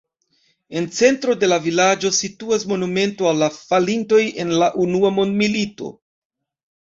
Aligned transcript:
En 0.79 0.85
centro 0.99 1.33
de 1.41 1.49
la 1.49 1.57
vilaĝo 1.65 2.11
situas 2.19 2.65
monumento 2.71 3.29
al 3.31 3.39
la 3.43 3.51
falintoj 3.57 4.21
en 4.45 4.53
la 4.63 4.71
unua 4.87 5.11
mondmilito. 5.19 5.91